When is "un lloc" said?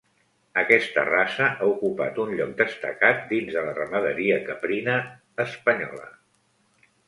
2.23-2.55